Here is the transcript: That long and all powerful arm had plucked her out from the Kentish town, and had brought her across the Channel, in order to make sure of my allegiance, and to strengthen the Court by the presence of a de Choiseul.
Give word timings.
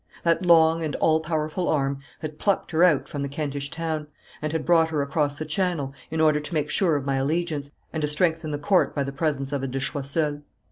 That 0.23 0.41
long 0.43 0.83
and 0.83 0.95
all 0.95 1.19
powerful 1.19 1.69
arm 1.69 1.99
had 2.21 2.39
plucked 2.39 2.71
her 2.71 2.83
out 2.83 3.07
from 3.07 3.21
the 3.21 3.29
Kentish 3.29 3.69
town, 3.69 4.07
and 4.41 4.51
had 4.51 4.65
brought 4.65 4.89
her 4.89 5.03
across 5.03 5.35
the 5.35 5.45
Channel, 5.45 5.93
in 6.09 6.19
order 6.19 6.39
to 6.39 6.53
make 6.55 6.71
sure 6.71 6.95
of 6.95 7.05
my 7.05 7.17
allegiance, 7.17 7.69
and 7.93 8.01
to 8.01 8.07
strengthen 8.07 8.49
the 8.49 8.57
Court 8.57 8.95
by 8.95 9.03
the 9.03 9.11
presence 9.11 9.51
of 9.53 9.61
a 9.61 9.67
de 9.67 9.79
Choiseul. 9.79 10.41